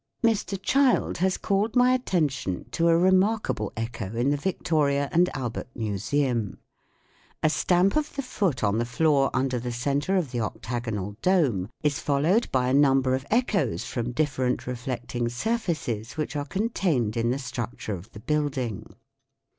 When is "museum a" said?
5.75-7.51